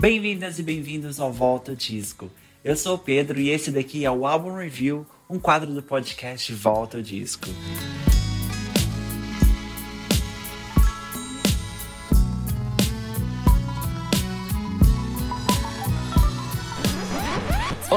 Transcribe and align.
Bem-vindas 0.00 0.60
e 0.60 0.62
bem-vindos 0.62 1.18
ao 1.18 1.32
Volta 1.32 1.74
Disco. 1.74 2.30
Eu 2.62 2.76
sou 2.76 2.94
o 2.94 2.98
Pedro 2.98 3.40
e 3.40 3.50
esse 3.50 3.72
daqui 3.72 4.04
é 4.04 4.10
o 4.10 4.24
Album 4.28 4.54
Review, 4.54 5.04
um 5.28 5.40
quadro 5.40 5.74
do 5.74 5.82
podcast 5.82 6.54
Volta 6.54 7.02
Disco. 7.02 7.48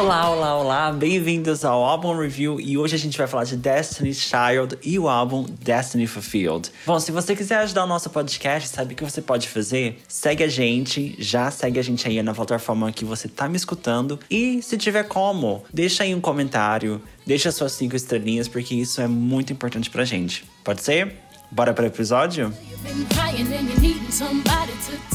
Olá, 0.01 0.31
olá, 0.31 0.57
olá, 0.57 0.91
bem-vindos 0.91 1.63
ao 1.63 1.85
álbum 1.85 2.17
review 2.17 2.59
e 2.59 2.75
hoje 2.75 2.95
a 2.95 2.97
gente 2.97 3.15
vai 3.15 3.27
falar 3.27 3.43
de 3.43 3.55
Destiny's 3.55 4.17
Child 4.17 4.79
e 4.81 4.97
o 4.97 5.07
álbum 5.07 5.45
Destiny 5.61 6.07
Fulfilled. 6.07 6.71
Bom, 6.87 6.99
se 6.99 7.11
você 7.11 7.35
quiser 7.35 7.57
ajudar 7.57 7.83
o 7.83 7.87
nosso 7.87 8.09
podcast, 8.09 8.67
sabe 8.67 8.95
o 8.95 8.97
que 8.97 9.03
você 9.03 9.21
pode 9.21 9.47
fazer? 9.47 10.01
Segue 10.07 10.43
a 10.43 10.47
gente, 10.47 11.15
já 11.19 11.51
segue 11.51 11.79
a 11.79 11.83
gente 11.83 12.07
aí 12.07 12.19
na 12.23 12.33
plataforma 12.33 12.91
que 12.91 13.05
você 13.05 13.27
tá 13.27 13.47
me 13.47 13.55
escutando 13.55 14.19
e 14.27 14.59
se 14.63 14.75
tiver 14.75 15.03
como, 15.03 15.63
deixa 15.71 16.01
aí 16.01 16.15
um 16.15 16.19
comentário, 16.19 16.99
deixa 17.23 17.51
suas 17.51 17.71
cinco 17.73 17.95
estrelinhas 17.95 18.47
porque 18.47 18.73
isso 18.73 19.01
é 19.01 19.07
muito 19.07 19.53
importante 19.53 19.87
pra 19.87 20.03
gente. 20.03 20.43
Pode 20.63 20.81
ser? 20.81 21.15
Bora 21.51 21.73
para 21.73 21.83
o 21.83 21.87
episódio? 21.87 22.53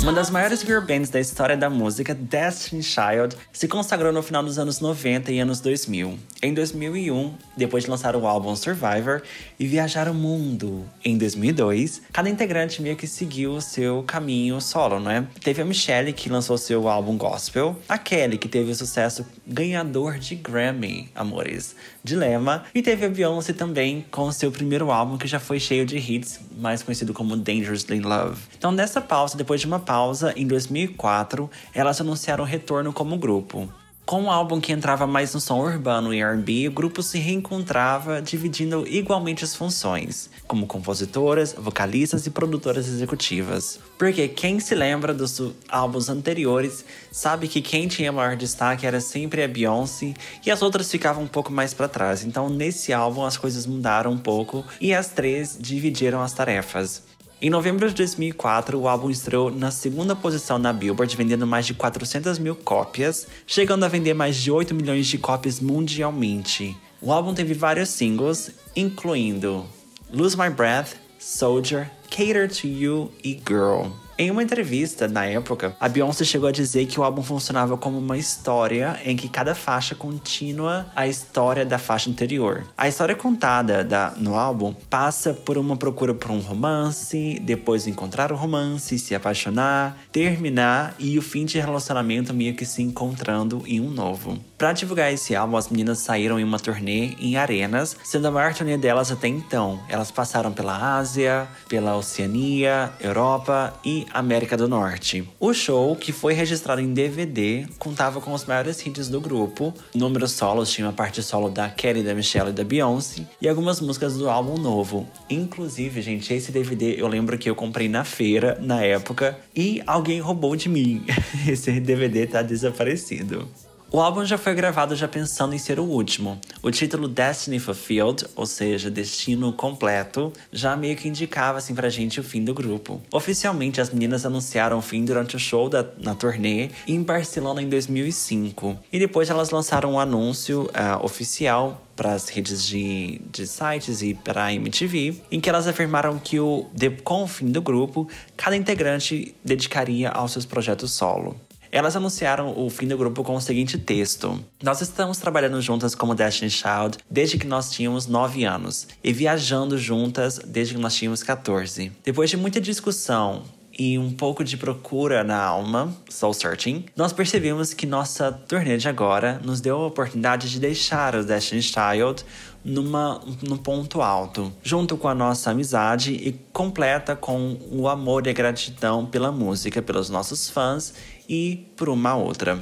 Uma 0.02 0.12
das 0.12 0.30
maiores 0.30 0.60
girl 0.60 0.80
bands 0.80 1.08
da 1.08 1.18
história 1.18 1.56
da 1.56 1.70
música, 1.70 2.14
Destiny 2.14 2.82
Child, 2.82 3.36
se 3.52 3.66
consagrou 3.66 4.12
no 4.12 4.22
final 4.22 4.42
dos 4.42 4.58
anos 4.58 4.78
90 4.78 5.32
e 5.32 5.40
anos 5.40 5.60
2000. 5.60 6.18
Em 6.42 6.52
2001, 6.52 7.34
depois 7.56 7.84
de 7.84 7.90
lançar 7.90 8.14
o 8.14 8.26
álbum 8.26 8.54
Survivor 8.54 9.22
e 9.58 9.66
viajar 9.66 10.08
o 10.08 10.14
mundo 10.14 10.84
em 11.04 11.16
2002, 11.16 12.02
cada 12.12 12.28
integrante 12.28 12.82
meio 12.82 12.96
que 12.96 13.06
seguiu 13.06 13.52
o 13.52 13.60
seu 13.60 14.02
caminho 14.02 14.60
solo, 14.60 15.00
não 15.00 15.10
é? 15.10 15.26
Teve 15.42 15.62
a 15.62 15.64
Michelle, 15.64 16.12
que 16.12 16.28
lançou 16.28 16.58
seu 16.58 16.86
álbum 16.88 17.16
Gospel, 17.16 17.76
a 17.88 17.96
Kelly, 17.96 18.36
que 18.36 18.48
teve 18.48 18.70
o 18.70 18.74
sucesso 18.74 19.26
ganhador 19.46 20.18
de 20.18 20.34
Grammy, 20.34 21.10
amores, 21.14 21.74
Dilema, 22.04 22.64
e 22.74 22.82
teve 22.82 23.06
a 23.06 23.08
Beyoncé 23.08 23.52
também 23.52 24.04
com 24.10 24.30
seu 24.30 24.52
primeiro 24.52 24.90
álbum 24.90 25.16
que 25.16 25.26
já 25.26 25.40
foi 25.40 25.58
cheio 25.58 25.86
de 25.86 25.96
hits 25.96 26.25
mais 26.56 26.82
conhecido 26.82 27.12
como 27.12 27.36
Dangerously 27.36 28.00
Love. 28.00 28.40
Então, 28.56 28.72
nessa 28.72 29.00
pausa, 29.00 29.36
depois 29.36 29.60
de 29.60 29.66
uma 29.66 29.80
pausa, 29.80 30.32
em 30.36 30.46
2004, 30.46 31.50
elas 31.74 32.00
anunciaram 32.00 32.44
o 32.44 32.46
retorno 32.46 32.92
como 32.92 33.16
grupo. 33.16 33.68
Com 34.06 34.22
um 34.22 34.30
álbum 34.30 34.60
que 34.60 34.70
entrava 34.70 35.04
mais 35.04 35.34
no 35.34 35.40
som 35.40 35.58
urbano 35.58 36.14
e 36.14 36.22
R&B, 36.22 36.68
o 36.68 36.70
grupo 36.70 37.02
se 37.02 37.18
reencontrava 37.18 38.22
dividindo 38.22 38.86
igualmente 38.86 39.42
as 39.42 39.52
funções, 39.52 40.30
como 40.46 40.64
compositoras, 40.64 41.56
vocalistas 41.58 42.24
e 42.24 42.30
produtoras 42.30 42.86
executivas. 42.86 43.80
Porque 43.98 44.28
quem 44.28 44.60
se 44.60 44.76
lembra 44.76 45.12
dos 45.12 45.42
álbuns 45.68 46.08
anteriores 46.08 46.84
sabe 47.10 47.48
que 47.48 47.60
quem 47.60 47.88
tinha 47.88 48.12
maior 48.12 48.36
destaque 48.36 48.86
era 48.86 49.00
sempre 49.00 49.42
a 49.42 49.48
Beyoncé 49.48 50.14
e 50.46 50.52
as 50.52 50.62
outras 50.62 50.88
ficavam 50.88 51.24
um 51.24 51.28
pouco 51.28 51.50
mais 51.52 51.74
para 51.74 51.88
trás. 51.88 52.22
Então 52.22 52.48
nesse 52.48 52.92
álbum 52.92 53.24
as 53.24 53.36
coisas 53.36 53.66
mudaram 53.66 54.12
um 54.12 54.18
pouco 54.18 54.64
e 54.80 54.94
as 54.94 55.08
três 55.08 55.58
dividiram 55.60 56.22
as 56.22 56.32
tarefas. 56.32 57.02
Em 57.40 57.50
novembro 57.50 57.86
de 57.86 57.94
2004, 57.94 58.78
o 58.78 58.88
álbum 58.88 59.10
estreou 59.10 59.50
na 59.50 59.70
segunda 59.70 60.16
posição 60.16 60.58
na 60.58 60.72
Billboard, 60.72 61.14
vendendo 61.14 61.46
mais 61.46 61.66
de 61.66 61.74
400 61.74 62.38
mil 62.38 62.56
cópias, 62.56 63.26
chegando 63.46 63.84
a 63.84 63.88
vender 63.88 64.14
mais 64.14 64.36
de 64.36 64.50
8 64.50 64.74
milhões 64.74 65.06
de 65.06 65.18
cópias 65.18 65.60
mundialmente. 65.60 66.74
O 66.98 67.12
álbum 67.12 67.34
teve 67.34 67.52
vários 67.52 67.90
singles, 67.90 68.52
incluindo 68.74 69.66
Lose 70.10 70.34
My 70.34 70.48
Breath, 70.48 70.96
Soldier, 71.18 71.90
Cater 72.10 72.50
to 72.50 72.66
You 72.66 73.12
e 73.22 73.38
Girl. 73.46 74.05
Em 74.18 74.30
uma 74.30 74.42
entrevista, 74.42 75.06
na 75.06 75.26
época, 75.26 75.76
a 75.78 75.90
Beyoncé 75.90 76.24
chegou 76.24 76.48
a 76.48 76.52
dizer 76.52 76.86
que 76.86 76.98
o 76.98 77.04
álbum 77.04 77.22
funcionava 77.22 77.76
como 77.76 77.98
uma 77.98 78.16
história 78.16 78.98
em 79.04 79.14
que 79.14 79.28
cada 79.28 79.54
faixa 79.54 79.94
continua 79.94 80.86
a 80.96 81.06
história 81.06 81.66
da 81.66 81.76
faixa 81.76 82.08
anterior. 82.08 82.64
A 82.78 82.88
história 82.88 83.14
contada 83.14 83.84
da, 83.84 84.14
no 84.16 84.34
álbum 84.34 84.74
passa 84.88 85.34
por 85.34 85.58
uma 85.58 85.76
procura 85.76 86.14
por 86.14 86.30
um 86.30 86.38
romance, 86.38 87.38
depois 87.42 87.86
encontrar 87.86 88.32
o 88.32 88.36
romance, 88.36 88.98
se 88.98 89.14
apaixonar, 89.14 89.98
terminar 90.10 90.94
e 90.98 91.18
o 91.18 91.22
fim 91.22 91.44
de 91.44 91.60
relacionamento 91.60 92.32
meio 92.32 92.54
que 92.54 92.64
se 92.64 92.80
encontrando 92.80 93.64
em 93.66 93.82
um 93.82 93.90
novo. 93.90 94.38
Para 94.56 94.72
divulgar 94.72 95.12
esse 95.12 95.36
álbum, 95.36 95.58
as 95.58 95.68
meninas 95.68 95.98
saíram 95.98 96.40
em 96.40 96.44
uma 96.44 96.58
turnê 96.58 97.14
em 97.20 97.36
arenas, 97.36 97.94
sendo 98.02 98.28
a 98.28 98.30
maior 98.30 98.54
turnê 98.54 98.78
delas 98.78 99.12
até 99.12 99.28
então. 99.28 99.78
Elas 99.90 100.10
passaram 100.10 100.54
pela 100.54 100.96
Ásia, 100.96 101.46
pela 101.68 101.94
Oceania, 101.94 102.90
Europa 102.98 103.74
e 103.84 104.05
América 104.12 104.56
do 104.56 104.68
Norte. 104.68 105.28
O 105.38 105.52
show, 105.52 105.96
que 105.96 106.12
foi 106.12 106.34
registrado 106.34 106.80
em 106.80 106.92
DVD, 106.92 107.66
contava 107.78 108.20
com 108.20 108.32
os 108.32 108.44
maiores 108.44 108.84
hits 108.84 109.08
do 109.08 109.20
grupo. 109.20 109.72
Números 109.94 110.32
solos 110.32 110.70
tinha 110.70 110.88
a 110.88 110.92
parte 110.92 111.22
solo 111.22 111.48
da 111.48 111.68
Kelly, 111.68 112.02
da 112.02 112.14
Michelle 112.14 112.50
e 112.50 112.52
da 112.52 112.64
Beyoncé, 112.64 113.22
e 113.40 113.48
algumas 113.48 113.80
músicas 113.80 114.16
do 114.16 114.28
álbum 114.28 114.56
novo. 114.56 115.06
Inclusive, 115.28 116.00
gente, 116.02 116.32
esse 116.32 116.52
DVD 116.52 117.00
eu 117.00 117.08
lembro 117.08 117.38
que 117.38 117.48
eu 117.48 117.54
comprei 117.54 117.88
na 117.88 118.04
feira 118.04 118.58
na 118.60 118.82
época 118.82 119.38
e 119.54 119.82
alguém 119.86 120.20
roubou 120.20 120.56
de 120.56 120.68
mim. 120.68 121.04
esse 121.46 121.80
DVD 121.80 122.26
tá 122.26 122.42
desaparecido. 122.42 123.48
O 123.88 124.00
álbum 124.00 124.24
já 124.24 124.36
foi 124.36 124.52
gravado 124.52 124.96
já 124.96 125.06
pensando 125.06 125.54
em 125.54 125.58
ser 125.58 125.78
o 125.78 125.84
último. 125.84 126.40
O 126.60 126.72
título 126.72 127.06
Destiny 127.06 127.60
Fulfilled, 127.60 128.26
ou 128.34 128.44
seja, 128.44 128.90
Destino 128.90 129.52
Completo, 129.52 130.32
já 130.52 130.76
meio 130.76 130.96
que 130.96 131.08
indicava 131.08 131.58
assim 131.58 131.72
pra 131.72 131.88
gente 131.88 132.18
o 132.18 132.24
fim 132.24 132.42
do 132.42 132.52
grupo. 132.52 133.00
Oficialmente, 133.12 133.80
as 133.80 133.90
meninas 133.90 134.26
anunciaram 134.26 134.78
o 134.78 134.82
fim 134.82 135.04
durante 135.04 135.36
o 135.36 135.38
show 135.38 135.68
da, 135.68 135.86
na 135.98 136.16
turnê 136.16 136.70
em 136.88 137.00
Barcelona 137.00 137.62
em 137.62 137.68
2005. 137.68 138.76
E 138.92 138.98
depois 138.98 139.30
elas 139.30 139.50
lançaram 139.50 139.92
um 139.92 140.00
anúncio 140.00 140.62
uh, 140.64 141.04
oficial 141.04 141.80
para 141.94 142.12
as 142.12 142.28
redes 142.28 142.66
de, 142.66 143.20
de 143.30 143.46
sites 143.46 144.02
e 144.02 144.14
para 144.14 144.46
a 144.46 144.52
MTV, 144.52 145.22
em 145.30 145.40
que 145.40 145.48
elas 145.48 145.68
afirmaram 145.68 146.18
que 146.18 146.40
o, 146.40 146.66
de, 146.74 146.90
com 146.90 147.22
o 147.22 147.28
fim 147.28 147.46
do 147.46 147.62
grupo, 147.62 148.08
cada 148.36 148.56
integrante 148.56 149.34
dedicaria 149.44 150.10
aos 150.10 150.32
seus 150.32 150.44
projetos 150.44 150.92
solo. 150.92 151.40
Elas 151.70 151.96
anunciaram 151.96 152.52
o 152.56 152.68
fim 152.70 152.86
do 152.86 152.96
grupo 152.96 153.22
com 153.22 153.34
o 153.34 153.40
seguinte 153.40 153.78
texto: 153.78 154.38
Nós 154.62 154.80
estamos 154.80 155.18
trabalhando 155.18 155.60
juntas 155.60 155.94
como 155.94 156.14
Destiny 156.14 156.50
Child 156.50 156.98
desde 157.10 157.38
que 157.38 157.46
nós 157.46 157.70
tínhamos 157.70 158.06
9 158.06 158.44
anos 158.44 158.88
e 159.02 159.12
viajando 159.12 159.78
juntas 159.78 160.38
desde 160.38 160.74
que 160.74 160.80
nós 160.80 160.94
tínhamos 160.94 161.22
14. 161.22 161.92
Depois 162.04 162.30
de 162.30 162.36
muita 162.36 162.60
discussão, 162.60 163.42
e 163.78 163.98
um 163.98 164.10
pouco 164.10 164.42
de 164.42 164.56
procura 164.56 165.22
na 165.22 165.38
alma, 165.38 165.94
soul 166.08 166.32
searching, 166.32 166.86
nós 166.96 167.12
percebemos 167.12 167.74
que 167.74 167.86
nossa 167.86 168.32
turnê 168.32 168.76
de 168.78 168.88
agora 168.88 169.40
nos 169.44 169.60
deu 169.60 169.76
a 169.76 169.86
oportunidade 169.86 170.50
de 170.50 170.58
deixar 170.58 171.14
o 171.14 171.22
Destiny 171.22 171.62
Child 171.62 172.24
numa, 172.66 173.22
num 173.42 173.56
ponto 173.56 174.02
alto, 174.02 174.52
junto 174.60 174.96
com 174.96 175.06
a 175.06 175.14
nossa 175.14 175.52
amizade 175.52 176.12
e 176.12 176.32
completa 176.52 177.14
com 177.14 177.56
o 177.70 177.88
amor 177.88 178.26
e 178.26 178.30
a 178.30 178.32
gratidão 178.32 179.06
pela 179.06 179.30
música, 179.30 179.80
pelos 179.80 180.10
nossos 180.10 180.50
fãs 180.50 180.92
e 181.28 181.72
por 181.76 181.88
uma 181.88 182.16
outra. 182.16 182.60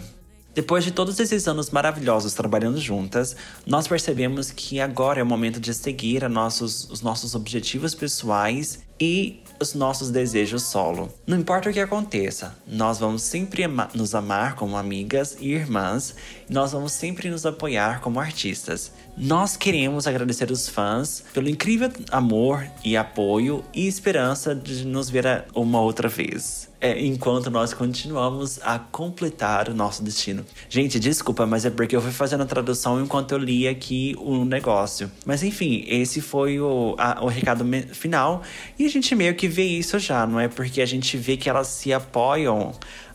Depois 0.54 0.84
de 0.84 0.93
todos 0.93 1.19
esses 1.19 1.48
anos 1.48 1.70
maravilhosos 1.70 2.32
trabalhando 2.32 2.81
juntas, 2.81 3.34
nós 3.66 3.88
percebemos 3.88 4.53
que 4.53 4.78
agora 4.78 5.19
é 5.19 5.22
o 5.22 5.26
momento 5.26 5.59
de 5.59 5.75
seguir 5.75 6.28
nossos, 6.28 6.88
os 6.91 7.00
nossos 7.00 7.34
objetivos 7.34 7.93
pessoais 7.93 8.84
e 9.00 9.43
os 9.60 9.75
nossos 9.75 10.10
desejos 10.10 10.62
solo. 10.62 11.12
Não 11.26 11.38
importa 11.38 11.70
o 11.70 11.72
que 11.72 11.81
aconteça, 11.81 12.56
nós 12.69 12.98
vamos 12.98 13.22
sempre 13.22 13.64
nos 13.94 14.14
amar 14.14 14.54
como 14.54 14.76
amigas 14.76 15.37
e 15.41 15.53
irmãs, 15.53 16.14
e 16.48 16.53
nós 16.53 16.70
vamos 16.70 16.93
sempre 16.93 17.28
nos 17.31 17.44
apoiar 17.44 18.00
como 18.00 18.20
artistas. 18.20 18.93
Nós 19.16 19.56
queremos 19.56 20.08
agradecer 20.08 20.50
os 20.50 20.69
fãs 20.69 21.22
pelo 21.32 21.48
incrível 21.48 21.88
amor 22.10 22.66
e 22.84 22.97
apoio 22.97 23.64
e 23.72 23.86
esperança 23.86 24.56
de 24.56 24.84
nos 24.84 25.08
ver 25.08 25.44
uma 25.54 25.80
outra 25.80 26.08
vez 26.08 26.69
é, 26.84 27.00
enquanto 27.02 27.50
nós 27.50 27.72
continuamos 27.72 28.61
a 28.62 28.78
completar 28.78 29.70
o 29.70 29.75
nosso 29.75 30.02
destino. 30.05 30.44
Gente, 30.69 31.00
desculpa, 31.00 31.46
mas 31.46 31.64
é 31.64 31.70
porque 31.70 31.96
eu 31.96 32.02
fui 32.02 32.11
fazendo 32.11 32.43
a 32.43 32.46
tradução 32.46 33.00
enquanto 33.00 33.32
eu 33.32 33.38
li 33.38 33.66
aqui 33.66 34.14
o 34.19 34.44
negócio. 34.44 35.11
Mas 35.25 35.43
enfim, 35.43 35.82
esse 35.88 36.20
foi 36.20 36.61
o, 36.61 36.94
a, 36.99 37.25
o 37.25 37.28
recado 37.28 37.64
final. 37.94 38.43
E 38.78 38.84
a 38.84 38.88
gente 38.90 39.14
meio 39.14 39.34
que 39.34 39.49
vê 39.49 39.64
isso 39.64 39.99
já, 39.99 40.26
não 40.26 40.38
é? 40.38 40.46
Porque 40.46 40.82
a 40.82 40.87
gente 40.87 41.16
vê 41.16 41.38
que 41.38 41.49
elas 41.49 41.69
se 41.69 41.90
apoiam 41.90 42.72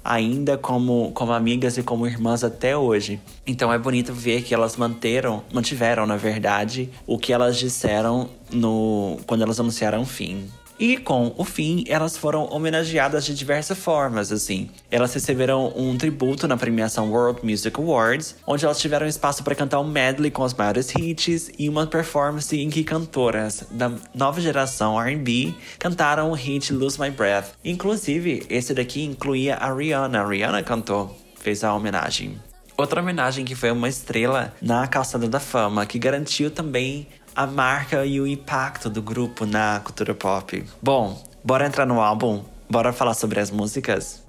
ainda 0.09 0.57
como, 0.57 1.11
como 1.13 1.31
amigas 1.31 1.77
e 1.77 1.83
como 1.83 2.07
irmãs 2.07 2.43
até 2.43 2.75
hoje. 2.75 3.21
Então 3.45 3.71
é 3.71 3.77
bonito 3.77 4.11
ver 4.11 4.41
que 4.41 4.55
elas 4.55 4.75
manteram, 4.75 5.43
mantiveram, 5.53 6.07
na 6.07 6.17
verdade, 6.17 6.89
o 7.05 7.19
que 7.19 7.31
elas 7.31 7.57
disseram 7.57 8.27
no 8.51 9.19
quando 9.27 9.43
elas 9.43 9.59
anunciaram 9.59 10.01
o 10.01 10.05
fim. 10.05 10.49
E 10.79 10.95
com 10.95 11.33
o 11.37 11.43
fim, 11.43 11.83
elas 11.89 12.15
foram 12.15 12.45
homenageadas 12.45 13.25
de 13.25 13.35
diversas 13.35 13.77
formas, 13.77 14.31
assim. 14.31 14.69
Elas 14.89 15.13
receberam 15.13 15.73
um 15.75 15.97
tributo 15.97 16.47
na 16.47 16.55
premiação 16.55 17.11
World 17.11 17.41
Music 17.43 17.77
Awards, 17.77 18.37
onde 18.47 18.63
elas 18.63 18.79
tiveram 18.79 19.05
espaço 19.05 19.43
para 19.43 19.55
cantar 19.55 19.81
um 19.81 19.87
medley 19.87 20.31
com 20.31 20.41
os 20.41 20.53
maiores 20.53 20.93
hits 20.95 21.51
e 21.59 21.67
uma 21.67 21.85
performance 21.85 22.57
em 22.57 22.69
que 22.69 22.85
cantoras 22.85 23.65
da 23.71 23.91
nova 24.15 24.39
geração 24.39 24.99
R&B 24.99 25.53
cantaram 25.77 26.31
o 26.31 26.33
hit 26.33 26.71
Lose 26.71 26.99
My 26.99 27.11
Breath. 27.11 27.55
Inclusive, 27.63 28.45
esse 28.49 28.73
daqui 28.73 29.03
incluía 29.03 29.55
a 29.55 29.73
Rihanna. 29.73 30.21
A 30.21 30.25
Rihanna 30.25 30.63
cantou, 30.63 31.13
fez 31.35 31.61
a 31.61 31.73
homenagem. 31.73 32.39
Outra 32.79 33.01
homenagem 33.01 33.43
que 33.43 33.55
foi 33.55 33.71
uma 33.71 33.89
estrela 33.89 34.53
na 34.61 34.87
Calçada 34.87 35.27
da 35.27 35.41
Fama, 35.41 35.85
que 35.85 35.99
garantiu 35.99 36.49
também 36.49 37.05
a 37.39 37.47
marca 37.47 38.05
e 38.05 38.19
o 38.19 38.27
impacto 38.27 38.89
do 38.89 39.01
grupo 39.01 39.45
na 39.45 39.79
cultura 39.79 40.13
pop. 40.13 40.61
Bom, 40.81 41.23
bora 41.41 41.65
entrar 41.65 41.85
no 41.85 42.01
álbum? 42.01 42.43
Bora 42.69 42.91
falar 42.91 43.13
sobre 43.13 43.39
as 43.39 43.49
músicas? 43.49 44.21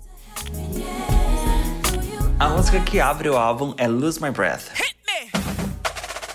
A 2.38 2.48
música 2.50 2.78
que 2.82 3.00
abre 3.00 3.28
o 3.28 3.36
álbum 3.36 3.74
é 3.76 3.88
Lose 3.88 4.22
My 4.22 4.30
Breath. 4.30 4.66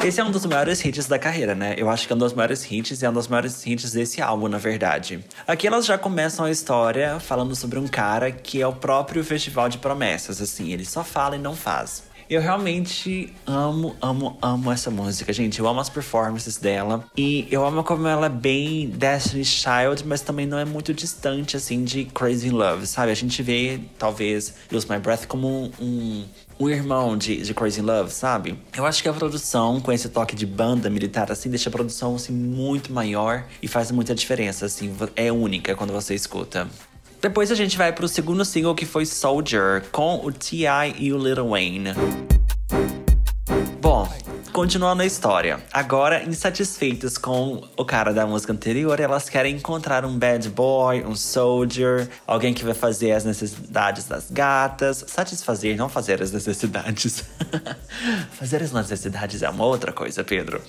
Esse 0.04 0.20
é 0.20 0.24
um 0.26 0.30
dos 0.30 0.46
maiores 0.46 0.84
hits 0.84 1.08
da 1.08 1.18
carreira, 1.18 1.56
né? 1.56 1.76
Eu 1.78 1.90
acho 1.90 2.06
que 2.06 2.12
é 2.12 2.16
um 2.18 2.20
dos 2.20 2.34
maiores 2.34 2.70
hits 2.70 3.02
e 3.02 3.06
é 3.06 3.10
um 3.10 3.14
dos 3.14 3.30
maiores 3.30 3.66
hits 3.66 3.94
desse 3.94 4.22
álbum, 4.22 4.50
na 4.50 4.58
verdade. 4.58 5.24
Aqui 5.48 5.68
elas 5.68 5.86
já 5.86 5.98
começam 5.98 6.44
a 6.44 6.52
história 6.52 7.22
falando 7.22 7.56
sobre 7.56 7.80
um 7.80 7.88
cara 7.88 8.34
que 8.34 8.62
é 8.62 8.68
o 8.68 8.74
próprio 8.74 9.24
Festival 9.24 9.70
de 9.70 9.78
Promessas, 9.78 10.42
assim, 10.42 10.74
ele 10.74 10.84
só 10.84 11.06
fala 11.06 11.38
e 11.38 11.40
não 11.40 11.56
faz. 11.56 12.04
Eu 12.30 12.42
realmente 12.42 13.32
amo, 13.46 13.96
amo, 14.02 14.38
amo 14.42 14.72
essa 14.72 14.90
música, 14.90 15.32
gente. 15.32 15.60
Eu 15.60 15.68
amo 15.68 15.80
as 15.80 15.90
performances 15.90 16.58
dela. 16.58 17.06
E 17.16 17.48
eu 17.52 17.66
amo 17.66 17.84
como 17.84 18.08
ela 18.08 18.26
é 18.26 18.30
bem 18.30 18.90
Destiny's 18.90 19.48
Child, 19.48 20.06
mas 20.06 20.22
também 20.22 20.48
não 20.48 20.58
é 20.58 20.66
muito 20.66 20.94
distante, 20.94 21.56
assim, 21.56 21.84
de 21.84 22.06
Crazy 22.06 22.50
Love, 22.50 22.88
sabe? 22.88 23.12
A 23.12 23.16
gente 23.16 23.44
vê, 23.44 23.80
talvez, 23.98 24.56
Lose 24.72 24.90
My 24.90 24.98
Breath 24.98 25.28
como 25.28 25.72
um, 25.80 26.26
um 26.60 26.70
irmão 26.70 27.16
de, 27.16 27.42
de 27.42 27.54
Crazy 27.54 27.82
Love, 27.82 28.12
sabe? 28.12 28.58
Eu 28.76 28.86
acho 28.86 29.04
que 29.04 29.10
a 29.10 29.14
produção, 29.14 29.80
com 29.80 29.92
esse 29.92 30.10
toque 30.10 30.36
de 30.36 30.48
banda 30.48 30.90
militar, 30.90 31.32
assim, 31.32 31.50
deixa 31.50 31.70
a 31.70 31.72
produção, 31.72 32.16
assim, 32.16 32.34
muito 32.34 32.92
maior 32.92 33.46
e 33.62 33.68
faz 33.68 33.92
muita 33.92 34.16
diferença, 34.16 34.66
assim. 34.66 34.96
É 35.16 35.32
única 35.32 35.76
quando 35.76 35.94
você 35.94 36.16
escuta. 36.16 36.68
Depois 37.26 37.52
a 37.52 37.56
gente 37.56 37.76
vai 37.76 37.92
pro 37.92 38.08
segundo 38.08 38.46
single 38.46 38.76
que 38.76 38.86
foi 38.86 39.04
Soldier, 39.04 39.84
com 39.92 40.24
o 40.24 40.32
T.I. 40.32 40.94
e 41.00 41.12
o 41.12 41.18
Lil 41.18 41.50
Wayne. 41.50 41.90
Bom, 43.82 44.08
Continuando 44.56 45.04
a 45.04 45.06
história. 45.06 45.62
Agora, 45.74 46.24
insatisfeitas 46.24 47.18
com 47.18 47.62
o 47.76 47.84
cara 47.84 48.14
da 48.14 48.26
música 48.26 48.54
anterior, 48.54 48.98
elas 49.02 49.28
querem 49.28 49.58
encontrar 49.58 50.06
um 50.06 50.18
bad 50.18 50.48
boy, 50.48 51.04
um 51.04 51.14
soldier, 51.14 52.08
alguém 52.26 52.54
que 52.54 52.64
vai 52.64 52.74
fazer 52.74 53.12
as 53.12 53.26
necessidades 53.26 54.06
das 54.06 54.32
gatas. 54.32 55.04
Satisfazer, 55.08 55.76
não 55.76 55.90
fazer 55.90 56.24
as 56.24 56.32
necessidades. 56.32 57.26
fazer 58.32 58.64
as 58.64 58.72
necessidades 58.72 59.44
é 59.44 59.50
uma 59.50 59.66
outra 59.66 59.92
coisa, 59.92 60.24
Pedro. 60.24 60.62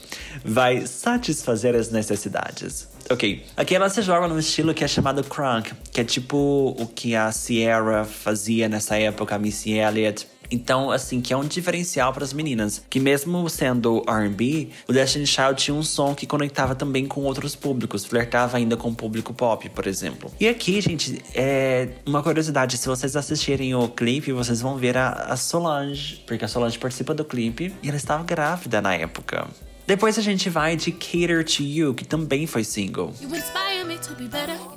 Vai 0.44 0.84
satisfazer 0.84 1.76
as 1.76 1.88
necessidades. 1.88 2.88
Ok. 3.08 3.46
Aqui 3.56 3.76
ela 3.76 3.88
se 3.88 4.02
joga 4.02 4.26
num 4.26 4.40
estilo 4.40 4.74
que 4.74 4.82
é 4.82 4.88
chamado 4.88 5.22
crunk, 5.22 5.72
que 5.92 6.00
é 6.00 6.04
tipo 6.04 6.74
o 6.76 6.88
que 6.88 7.14
a 7.14 7.30
Sierra 7.30 8.04
fazia 8.04 8.68
nessa 8.68 8.98
época, 8.98 9.36
a 9.36 9.38
Missy 9.38 9.74
Elliott 9.74 10.26
então, 10.50 10.90
assim, 10.90 11.20
que 11.20 11.32
é 11.32 11.36
um 11.36 11.44
diferencial 11.44 12.12
para 12.12 12.24
as 12.24 12.32
meninas. 12.32 12.82
Que 12.88 13.00
mesmo 13.00 13.48
sendo 13.48 14.02
R&B, 14.06 14.68
o 14.88 14.92
Destiny 14.92 15.26
Child 15.26 15.54
tinha 15.56 15.74
um 15.74 15.82
som 15.82 16.14
que 16.14 16.26
conectava 16.26 16.74
também 16.74 17.06
com 17.06 17.22
outros 17.22 17.54
públicos. 17.54 18.04
Flertava 18.04 18.56
ainda 18.56 18.76
com 18.76 18.88
o 18.88 18.94
público 18.94 19.32
pop, 19.32 19.68
por 19.70 19.86
exemplo. 19.86 20.30
E 20.38 20.48
aqui, 20.48 20.80
gente, 20.80 21.22
é 21.34 21.88
uma 22.04 22.22
curiosidade. 22.22 22.78
Se 22.78 22.86
vocês 22.86 23.16
assistirem 23.16 23.74
o 23.74 23.88
clipe, 23.88 24.32
vocês 24.32 24.60
vão 24.60 24.76
ver 24.76 24.96
a, 24.96 25.10
a 25.10 25.36
Solange. 25.36 26.22
Porque 26.26 26.44
a 26.44 26.48
Solange 26.48 26.78
participa 26.78 27.14
do 27.14 27.24
clipe 27.24 27.74
e 27.82 27.88
ela 27.88 27.96
estava 27.96 28.22
grávida 28.24 28.80
na 28.80 28.94
época. 28.94 29.46
Depois 29.86 30.18
a 30.18 30.22
gente 30.22 30.50
vai 30.50 30.74
de 30.74 30.90
Cater 30.90 31.44
to 31.44 31.62
You, 31.62 31.94
que 31.94 32.04
também 32.04 32.46
foi 32.46 32.64
single. 32.64 33.14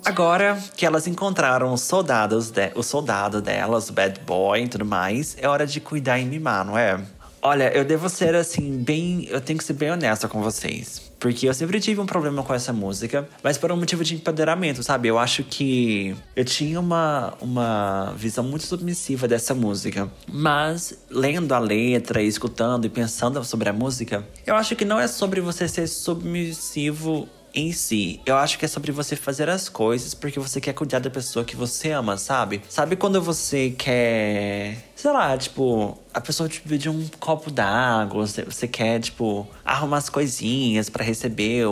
Agora 0.06 0.57
que 0.75 0.85
elas 0.85 1.07
encontraram 1.07 1.73
os 1.73 1.81
soldados, 1.81 2.50
de, 2.50 2.71
o 2.75 2.83
soldado 2.83 3.41
delas, 3.41 3.89
o 3.89 3.94
bad 3.94 4.19
boy 4.21 4.63
e 4.63 4.67
tudo 4.67 4.85
mais, 4.85 5.35
é 5.39 5.47
hora 5.47 5.65
de 5.65 5.79
cuidar 5.79 6.19
e 6.19 6.25
mimar, 6.25 6.65
não 6.65 6.77
é? 6.77 7.00
Olha, 7.41 7.71
eu 7.73 7.85
devo 7.85 8.09
ser 8.09 8.35
assim, 8.35 8.83
bem. 8.83 9.25
Eu 9.29 9.39
tenho 9.39 9.57
que 9.57 9.63
ser 9.63 9.73
bem 9.73 9.91
honesta 9.91 10.27
com 10.27 10.41
vocês. 10.41 11.09
Porque 11.19 11.47
eu 11.47 11.53
sempre 11.53 11.79
tive 11.79 12.00
um 12.00 12.06
problema 12.06 12.44
com 12.44 12.53
essa 12.53 12.71
música, 12.71 13.27
mas 13.44 13.57
por 13.57 13.71
um 13.71 13.77
motivo 13.77 14.03
de 14.03 14.15
empoderamento, 14.15 14.81
sabe? 14.83 15.09
Eu 15.09 15.19
acho 15.19 15.44
que 15.44 16.15
eu 16.33 16.45
tinha 16.45 16.79
uma, 16.79 17.33
uma 17.41 18.13
visão 18.15 18.44
muito 18.44 18.65
submissiva 18.65 19.27
dessa 19.27 19.53
música. 19.53 20.09
Mas 20.27 20.97
lendo 21.09 21.53
a 21.53 21.59
letra, 21.59 22.21
escutando 22.21 22.85
e 22.85 22.89
pensando 22.89 23.44
sobre 23.44 23.69
a 23.69 23.73
música, 23.73 24.25
eu 24.45 24.55
acho 24.55 24.75
que 24.75 24.85
não 24.85 25.00
é 25.00 25.07
sobre 25.07 25.41
você 25.41 25.67
ser 25.67 25.88
submissivo 25.88 27.27
em 27.54 27.72
si. 27.72 28.19
Eu 28.25 28.36
acho 28.38 28.57
que 28.57 28.66
é 28.66 28.68
sobre 28.68 28.92
você 28.92 29.16
fazer 29.16 29.50
as 29.50 29.69
coisas 29.69 30.13
porque 30.13 30.40
você 30.40 30.60
quer 30.62 30.74
cuidar 30.74 31.00
da 31.00 31.10
pessoa 31.10 31.46
que 31.46 31.56
você 31.56 31.92
ama, 31.92 32.18
sabe? 32.18 32.62
Sabe 32.69 32.96
quando 32.96 33.22
você 33.22 33.72
quer. 33.72 34.90
Sei 34.96 35.12
lá, 35.12 35.38
tipo, 35.38 35.98
a 36.13 36.19
pessoa 36.19 36.50
te 36.50 36.62
pedir 36.62 36.90
um 36.90 37.07
copo 37.19 37.50
d'água, 37.50 38.28
você, 38.28 38.44
você 38.44 38.68
quer, 38.68 39.00
tipo, 39.00 39.48
arrumar 39.63 39.98
as 39.98 40.10
coisinhas 40.10 40.90
para 40.90 41.04
receber 41.04 41.66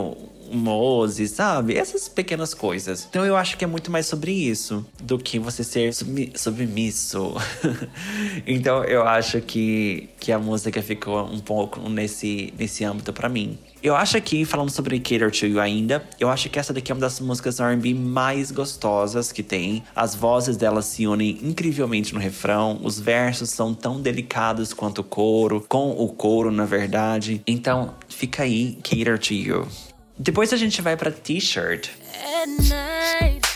Mose, 0.51 1.27
sabe? 1.27 1.75
Essas 1.75 2.07
pequenas 2.07 2.53
coisas. 2.53 3.07
Então 3.09 3.25
eu 3.25 3.35
acho 3.35 3.57
que 3.57 3.63
é 3.63 3.67
muito 3.67 3.91
mais 3.91 4.05
sobre 4.05 4.31
isso 4.31 4.85
do 5.01 5.17
que 5.17 5.39
você 5.39 5.63
ser 5.63 5.93
submisso. 6.35 7.35
então 8.45 8.83
eu 8.83 9.03
acho 9.07 9.41
que, 9.41 10.09
que 10.19 10.31
a 10.31 10.39
música 10.39 10.81
ficou 10.81 11.25
um 11.25 11.39
pouco 11.39 11.89
nesse, 11.89 12.53
nesse 12.57 12.83
âmbito 12.83 13.13
para 13.13 13.29
mim. 13.29 13.57
Eu 13.81 13.95
acho 13.95 14.19
que, 14.21 14.43
falando 14.43 14.71
sobre 14.71 14.99
Cater 14.99 15.31
to 15.31 15.45
You 15.45 15.59
ainda, 15.59 16.03
eu 16.19 16.29
acho 16.29 16.49
que 16.49 16.57
essa 16.57 16.73
daqui 16.73 16.91
é 16.91 16.95
uma 16.95 17.01
das 17.01 17.19
músicas 17.19 17.59
R&B 17.59 17.93
mais 17.93 18.51
gostosas 18.51 19.31
que 19.31 19.43
tem. 19.43 19.83
As 19.95 20.15
vozes 20.15 20.57
delas 20.57 20.85
se 20.85 21.05
unem 21.05 21.39
incrivelmente 21.43 22.13
no 22.13 22.19
refrão, 22.19 22.79
os 22.83 22.99
versos 22.99 23.49
são 23.49 23.73
tão 23.73 24.01
delicados 24.01 24.73
quanto 24.73 24.99
o 24.99 25.03
coro, 25.03 25.63
com 25.69 25.91
o 25.91 26.09
coro, 26.09 26.51
na 26.51 26.65
verdade. 26.65 27.41
Então, 27.45 27.93
fica 28.09 28.43
aí, 28.43 28.77
Cater 28.83 29.19
to 29.19 29.33
You. 29.33 29.67
Depois 30.19 30.51
a 30.51 30.57
gente 30.57 30.81
vai 30.81 30.97
pra 30.97 31.11
T-shirt. 31.11 31.89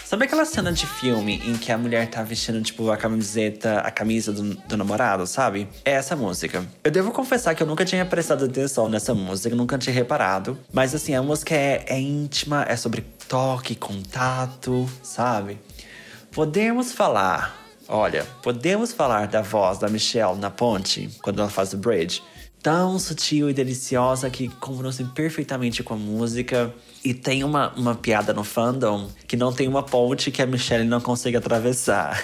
Sabe 0.06 0.26
aquela 0.26 0.46
cena 0.46 0.72
de 0.72 0.86
filme 0.86 1.42
em 1.46 1.58
que 1.58 1.72
a 1.72 1.78
mulher 1.78 2.08
tá 2.10 2.22
vestindo, 2.22 2.62
tipo, 2.62 2.92
a 2.92 2.98
camiseta, 2.98 3.80
a 3.80 3.90
camisa 3.90 4.32
do, 4.32 4.54
do, 4.54 4.78
namorado, 4.78 5.26
sabe? 5.26 5.68
É 5.86 5.92
essa 5.92 6.16
música. 6.16 6.66
Eu 6.84 6.92
devo 6.92 7.12
confessar 7.12 7.56
que 7.56 7.64
eu 7.64 7.68
nunca 7.68 7.86
tinha 7.86 8.06
prestado 8.06 8.46
atenção 8.46 8.90
nessa 8.90 9.16
música, 9.16 9.56
nunca 9.56 9.78
tinha 9.78 9.94
reparado. 9.94 10.60
Mas 10.72 10.94
assim, 10.94 11.16
a 11.16 11.24
música 11.24 11.56
é, 11.56 11.86
é 11.88 12.00
íntima, 12.00 12.66
é 12.68 12.76
sobre 12.76 13.06
toque, 13.28 13.74
contato, 13.74 14.88
sabe? 15.02 15.58
Podemos 16.32 16.92
falar. 16.92 17.58
Olha, 17.88 18.26
podemos 18.44 18.92
falar 18.94 19.28
da 19.28 19.42
voz 19.42 19.80
da 19.80 19.90
Michelle 19.90 20.38
na 20.38 20.50
ponte, 20.50 21.10
quando 21.22 21.40
ela 21.40 21.50
faz 21.50 21.74
o 21.74 21.78
bridge 21.78 22.22
tão 22.62 23.00
sutil 23.00 23.50
e 23.50 23.54
deliciosa 23.54 24.30
que 24.30 24.48
combina-se 24.48 25.04
perfeitamente 25.06 25.84
com 25.84 25.94
a 25.94 25.98
música. 25.98 26.74
E 27.04 27.14
tem 27.14 27.44
uma, 27.44 27.74
uma 27.74 27.96
piada 27.96 28.34
no 28.34 28.44
fandom 28.44 29.10
que 29.28 29.36
não 29.36 29.52
tem 29.52 29.68
uma 29.68 29.82
ponte 29.82 30.30
que 30.30 30.42
a 30.42 30.46
Michelle 30.46 30.88
não 30.88 31.02
consegue 31.02 31.38
atravessar. 31.38 32.24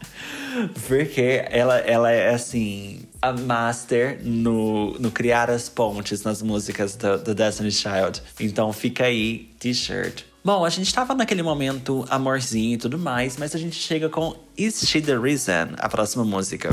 Porque 0.86 1.44
ela, 1.50 1.78
ela 1.78 2.10
é 2.10 2.32
assim, 2.32 3.02
a 3.20 3.32
master 3.32 4.20
no, 4.22 4.98
no 4.98 5.10
criar 5.10 5.50
as 5.50 5.68
pontes 5.68 6.22
nas 6.22 6.40
músicas 6.40 6.96
do, 6.96 7.18
do 7.18 7.70
Child. 7.70 8.22
Então 8.40 8.72
fica 8.72 9.04
aí, 9.04 9.50
t-shirt. 9.58 10.22
Bom, 10.44 10.64
a 10.64 10.68
gente 10.68 10.92
tava 10.92 11.14
naquele 11.14 11.42
momento 11.42 12.04
amorzinho 12.08 12.74
e 12.74 12.76
tudo 12.76 12.98
mais, 12.98 13.36
mas 13.36 13.54
a 13.54 13.58
gente 13.58 13.76
chega 13.76 14.08
com 14.08 14.36
Is 14.56 14.84
She 14.86 15.00
the 15.00 15.16
Reason, 15.16 15.74
a 15.78 15.88
próxima 15.88 16.22
música. 16.24 16.70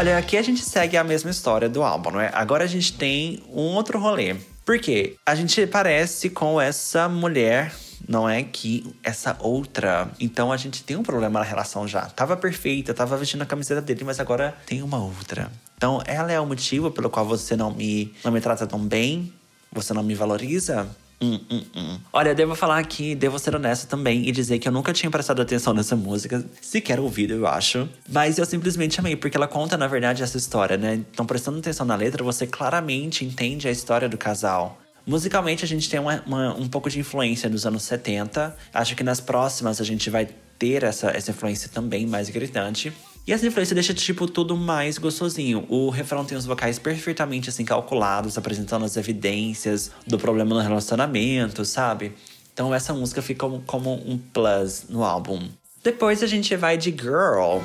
Olha, 0.00 0.16
aqui 0.16 0.38
a 0.38 0.42
gente 0.42 0.64
segue 0.64 0.96
a 0.96 1.04
mesma 1.04 1.30
história 1.30 1.68
do 1.68 1.82
álbum, 1.82 2.12
não 2.12 2.20
é? 2.22 2.30
Agora 2.32 2.64
a 2.64 2.66
gente 2.66 2.94
tem 2.94 3.42
um 3.50 3.74
outro 3.74 3.98
rolê. 4.00 4.34
Por 4.64 4.78
quê? 4.78 5.16
A 5.26 5.34
gente 5.34 5.66
parece 5.66 6.30
com 6.30 6.58
essa 6.58 7.06
mulher 7.06 7.70
não 8.08 8.26
é 8.26 8.42
que 8.42 8.96
essa 9.02 9.36
outra. 9.40 10.10
Então 10.18 10.50
a 10.50 10.56
gente 10.56 10.82
tem 10.82 10.96
um 10.96 11.02
problema 11.02 11.40
na 11.40 11.44
relação 11.44 11.86
já. 11.86 12.06
Tava 12.06 12.34
perfeita, 12.34 12.94
tava 12.94 13.14
vestindo 13.18 13.42
a 13.42 13.44
camiseta 13.44 13.82
dele, 13.82 14.02
mas 14.02 14.18
agora 14.18 14.56
tem 14.64 14.82
uma 14.82 14.96
outra. 14.96 15.52
Então 15.76 16.02
ela 16.06 16.32
é 16.32 16.40
o 16.40 16.46
motivo 16.46 16.90
pelo 16.90 17.10
qual 17.10 17.26
você 17.26 17.54
não 17.54 17.70
me, 17.70 18.10
não 18.24 18.32
me 18.32 18.40
trata 18.40 18.66
tão 18.66 18.80
bem, 18.80 19.30
você 19.70 19.92
não 19.92 20.02
me 20.02 20.14
valoriza. 20.14 20.88
Hum, 21.22 21.38
hum, 21.50 21.62
hum. 21.76 21.98
Olha, 22.12 22.34
devo 22.34 22.54
falar 22.54 22.78
aqui, 22.78 23.14
devo 23.14 23.38
ser 23.38 23.54
honesto 23.54 23.86
também 23.86 24.26
e 24.26 24.32
dizer 24.32 24.58
que 24.58 24.66
eu 24.66 24.72
nunca 24.72 24.90
tinha 24.92 25.10
prestado 25.10 25.42
atenção 25.42 25.74
nessa 25.74 25.94
música, 25.94 26.42
sequer 26.62 26.98
ouvido, 26.98 27.34
eu 27.34 27.46
acho. 27.46 27.86
Mas 28.08 28.38
eu 28.38 28.46
simplesmente 28.46 28.98
amei, 28.98 29.14
porque 29.16 29.36
ela 29.36 29.46
conta, 29.46 29.76
na 29.76 29.86
verdade, 29.86 30.22
essa 30.22 30.38
história, 30.38 30.78
né? 30.78 30.94
Então, 31.12 31.26
prestando 31.26 31.58
atenção 31.58 31.84
na 31.84 31.94
letra, 31.94 32.24
você 32.24 32.46
claramente 32.46 33.24
entende 33.24 33.68
a 33.68 33.70
história 33.70 34.08
do 34.08 34.16
casal. 34.16 34.80
Musicalmente, 35.06 35.64
a 35.64 35.68
gente 35.68 35.90
tem 35.90 36.00
uma, 36.00 36.22
uma, 36.26 36.54
um 36.54 36.68
pouco 36.68 36.88
de 36.88 36.98
influência 36.98 37.50
dos 37.50 37.66
anos 37.66 37.82
70. 37.82 38.56
Acho 38.72 38.94
que 38.96 39.02
nas 39.02 39.20
próximas 39.20 39.80
a 39.80 39.84
gente 39.84 40.08
vai 40.08 40.28
ter 40.58 40.84
essa, 40.84 41.10
essa 41.10 41.30
influência 41.30 41.70
também 41.72 42.06
mais 42.06 42.30
gritante. 42.30 42.92
E 43.26 43.32
essa 43.32 43.46
influência 43.46 43.74
deixa, 43.74 43.94
tipo, 43.94 44.26
tudo 44.26 44.56
mais 44.56 44.98
gostosinho. 44.98 45.64
O 45.68 45.90
refrão 45.90 46.24
tem 46.24 46.36
os 46.36 46.46
vocais 46.46 46.78
perfeitamente, 46.78 47.48
assim, 47.48 47.64
calculados, 47.64 48.36
apresentando 48.36 48.84
as 48.84 48.96
evidências 48.96 49.90
do 50.06 50.18
problema 50.18 50.54
no 50.54 50.60
relacionamento, 50.60 51.64
sabe? 51.64 52.12
Então 52.52 52.74
essa 52.74 52.92
música 52.92 53.22
fica 53.22 53.40
como, 53.40 53.62
como 53.66 53.92
um 53.92 54.18
plus 54.18 54.86
no 54.88 55.04
álbum. 55.04 55.48
Depois 55.82 56.22
a 56.22 56.26
gente 56.26 56.54
vai 56.56 56.76
de 56.76 56.90
Girl. 56.90 57.60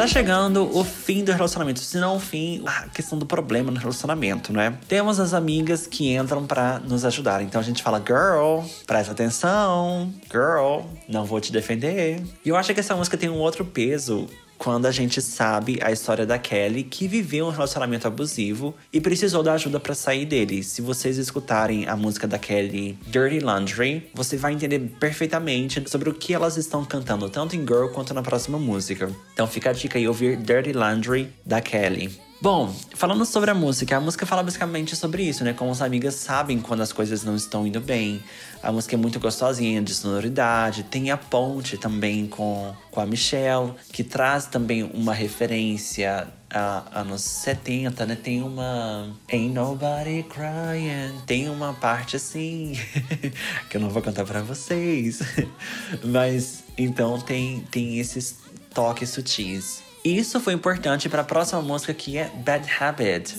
Está 0.00 0.14
chegando 0.14 0.74
o 0.74 0.82
fim 0.82 1.22
do 1.22 1.30
relacionamento, 1.30 1.78
se 1.80 1.98
não 1.98 2.16
o 2.16 2.18
fim, 2.18 2.62
a 2.64 2.88
questão 2.88 3.18
do 3.18 3.26
problema 3.26 3.70
no 3.70 3.78
relacionamento, 3.78 4.50
né? 4.50 4.74
Temos 4.88 5.20
as 5.20 5.34
amigas 5.34 5.86
que 5.86 6.14
entram 6.14 6.46
para 6.46 6.78
nos 6.78 7.04
ajudar. 7.04 7.42
Então 7.42 7.60
a 7.60 7.62
gente 7.62 7.82
fala, 7.82 7.98
girl, 8.02 8.66
presta 8.86 9.12
atenção, 9.12 10.10
girl, 10.32 10.86
não 11.06 11.26
vou 11.26 11.38
te 11.38 11.52
defender. 11.52 12.22
E 12.42 12.48
eu 12.48 12.56
acho 12.56 12.72
que 12.72 12.80
essa 12.80 12.96
música 12.96 13.18
tem 13.18 13.28
um 13.28 13.40
outro 13.40 13.62
peso 13.62 14.26
quando 14.60 14.84
a 14.84 14.92
gente 14.92 15.22
sabe 15.22 15.78
a 15.82 15.90
história 15.90 16.26
da 16.26 16.38
Kelly, 16.38 16.82
que 16.82 17.08
viveu 17.08 17.46
um 17.46 17.50
relacionamento 17.50 18.06
abusivo 18.06 18.74
e 18.92 19.00
precisou 19.00 19.42
da 19.42 19.54
ajuda 19.54 19.80
para 19.80 19.94
sair 19.94 20.26
dele. 20.26 20.62
Se 20.62 20.82
vocês 20.82 21.16
escutarem 21.16 21.88
a 21.88 21.96
música 21.96 22.28
da 22.28 22.38
Kelly, 22.38 22.98
Dirty 23.06 23.40
Laundry, 23.40 24.10
você 24.12 24.36
vai 24.36 24.52
entender 24.52 24.78
perfeitamente 25.00 25.82
sobre 25.88 26.10
o 26.10 26.14
que 26.14 26.34
elas 26.34 26.58
estão 26.58 26.84
cantando, 26.84 27.30
tanto 27.30 27.56
em 27.56 27.60
Girl 27.60 27.86
quanto 27.86 28.12
na 28.12 28.22
próxima 28.22 28.58
música. 28.58 29.10
Então 29.32 29.46
fica 29.46 29.70
a 29.70 29.72
dica 29.72 29.98
aí 29.98 30.06
ouvir 30.06 30.36
Dirty 30.36 30.74
Laundry 30.74 31.32
da 31.46 31.62
Kelly. 31.62 32.29
Bom, 32.42 32.74
falando 32.94 33.26
sobre 33.26 33.50
a 33.50 33.54
música, 33.54 33.98
a 33.98 34.00
música 34.00 34.24
fala 34.24 34.42
basicamente 34.42 34.96
sobre 34.96 35.22
isso, 35.24 35.44
né? 35.44 35.52
Como 35.52 35.70
as 35.70 35.82
amigas 35.82 36.14
sabem 36.14 36.58
quando 36.58 36.80
as 36.80 36.90
coisas 36.90 37.22
não 37.22 37.36
estão 37.36 37.66
indo 37.66 37.82
bem. 37.82 38.22
A 38.62 38.72
música 38.72 38.94
é 38.94 38.98
muito 38.98 39.20
gostosinha, 39.20 39.82
de 39.82 39.92
sonoridade. 39.94 40.84
Tem 40.84 41.10
a 41.10 41.18
ponte 41.18 41.76
também 41.76 42.26
com, 42.26 42.74
com 42.90 42.98
a 42.98 43.04
Michelle, 43.04 43.74
que 43.92 44.02
traz 44.02 44.46
também 44.46 44.82
uma 44.84 45.12
referência 45.12 46.28
a 46.48 47.00
anos 47.00 47.20
70, 47.20 48.06
né? 48.06 48.16
Tem 48.16 48.42
uma. 48.42 49.14
Ain't 49.30 49.52
Nobody 49.52 50.22
Crying. 50.22 51.20
Tem 51.26 51.46
uma 51.46 51.74
parte 51.74 52.16
assim. 52.16 52.72
que 53.68 53.76
eu 53.76 53.82
não 53.82 53.90
vou 53.90 54.00
cantar 54.00 54.24
para 54.24 54.40
vocês. 54.40 55.20
Mas 56.02 56.64
então 56.78 57.20
tem, 57.20 57.60
tem 57.70 57.98
esses 57.98 58.38
toques 58.72 59.10
sutis. 59.10 59.89
Isso 60.04 60.40
foi 60.40 60.54
importante 60.54 61.08
para 61.08 61.20
a 61.20 61.24
próxima 61.24 61.60
música 61.60 61.92
que 61.92 62.16
é 62.16 62.30
Bad 62.44 62.66
Habit. 62.80 63.36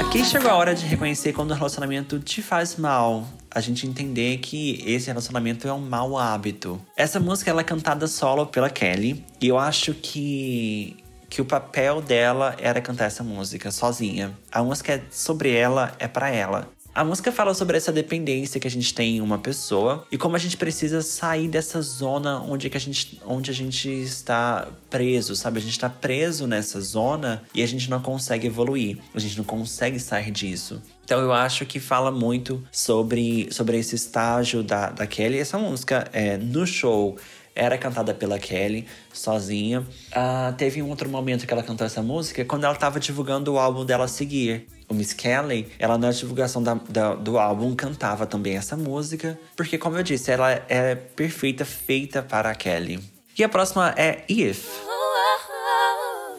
Aqui 0.00 0.24
chegou 0.24 0.50
a 0.50 0.56
hora 0.56 0.74
de 0.74 0.84
reconhecer 0.84 1.32
quando 1.32 1.52
o 1.52 1.54
relacionamento 1.54 2.18
te 2.18 2.42
faz 2.42 2.76
mal. 2.76 3.26
A 3.50 3.60
gente 3.60 3.86
entender 3.86 4.38
que 4.38 4.82
esse 4.84 5.06
relacionamento 5.06 5.68
é 5.68 5.72
um 5.72 5.80
mau 5.80 6.18
hábito. 6.18 6.80
Essa 6.96 7.20
música 7.20 7.50
ela 7.50 7.60
é 7.60 7.64
cantada 7.64 8.06
solo 8.08 8.46
pela 8.46 8.68
Kelly 8.68 9.24
e 9.40 9.48
eu 9.48 9.58
acho 9.58 9.94
que 9.94 10.96
que 11.28 11.40
o 11.40 11.44
papel 11.44 12.00
dela 12.00 12.54
era 12.58 12.80
cantar 12.80 13.06
essa 13.06 13.22
música 13.22 13.70
sozinha. 13.70 14.32
A 14.50 14.62
música 14.62 14.94
é 14.94 15.02
sobre 15.10 15.52
ela, 15.52 15.92
é 15.98 16.06
para 16.06 16.30
ela. 16.30 16.68
A 16.96 17.04
música 17.04 17.30
fala 17.30 17.52
sobre 17.52 17.76
essa 17.76 17.92
dependência 17.92 18.58
que 18.58 18.66
a 18.66 18.70
gente 18.70 18.94
tem 18.94 19.18
em 19.18 19.20
uma 19.20 19.36
pessoa 19.36 20.06
e 20.10 20.16
como 20.16 20.34
a 20.34 20.38
gente 20.38 20.56
precisa 20.56 21.02
sair 21.02 21.46
dessa 21.46 21.82
zona 21.82 22.40
onde, 22.40 22.70
que 22.70 22.76
a, 22.78 22.80
gente, 22.80 23.20
onde 23.26 23.50
a 23.50 23.54
gente 23.54 23.86
está 23.90 24.66
preso, 24.88 25.36
sabe? 25.36 25.58
A 25.58 25.60
gente 25.60 25.72
está 25.72 25.90
preso 25.90 26.46
nessa 26.46 26.80
zona 26.80 27.42
e 27.54 27.62
a 27.62 27.66
gente 27.66 27.90
não 27.90 28.00
consegue 28.00 28.46
evoluir, 28.46 28.96
a 29.14 29.18
gente 29.18 29.36
não 29.36 29.44
consegue 29.44 30.00
sair 30.00 30.30
disso. 30.30 30.80
Então 31.04 31.20
eu 31.20 31.34
acho 31.34 31.66
que 31.66 31.78
fala 31.78 32.10
muito 32.10 32.66
sobre, 32.72 33.46
sobre 33.52 33.78
esse 33.78 33.94
estágio 33.94 34.62
da, 34.62 34.88
da 34.88 35.06
Kelly. 35.06 35.38
Essa 35.38 35.58
música 35.58 36.08
é, 36.14 36.38
no 36.38 36.66
show 36.66 37.16
era 37.56 37.78
cantada 37.78 38.14
pela 38.14 38.38
Kelly, 38.38 38.86
sozinha. 39.12 39.80
Uh, 39.80 40.52
teve 40.56 40.82
um 40.82 40.88
outro 40.90 41.08
momento 41.08 41.46
que 41.46 41.52
ela 41.52 41.62
cantou 41.62 41.86
essa 41.86 42.02
música 42.02 42.44
quando 42.44 42.64
ela 42.64 42.74
estava 42.74 43.00
divulgando 43.00 43.54
o 43.54 43.58
álbum 43.58 43.84
dela 43.84 44.04
a 44.04 44.08
seguir. 44.08 44.68
O 44.88 44.94
Miss 44.94 45.12
Kelly, 45.12 45.66
ela 45.78 45.98
na 45.98 46.12
divulgação 46.12 46.62
da, 46.62 46.74
da, 46.74 47.14
do 47.14 47.38
álbum 47.38 47.74
cantava 47.74 48.26
também 48.26 48.56
essa 48.56 48.76
música, 48.76 49.36
porque, 49.56 49.76
como 49.76 49.96
eu 49.96 50.02
disse, 50.02 50.30
ela 50.30 50.52
é 50.68 50.94
perfeita, 50.94 51.64
feita 51.64 52.22
para 52.22 52.50
a 52.50 52.54
Kelly. 52.54 53.00
E 53.36 53.42
a 53.42 53.48
próxima 53.48 53.92
é 53.96 54.22
If. 54.28 54.68